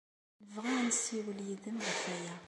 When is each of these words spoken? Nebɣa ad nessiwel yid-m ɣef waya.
Nebɣa 0.41 0.71
ad 0.79 0.83
nessiwel 0.87 1.39
yid-m 1.47 1.77
ɣef 1.87 2.01
waya. 2.07 2.35